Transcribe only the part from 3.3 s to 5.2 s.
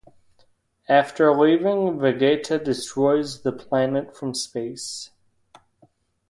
the planet from space.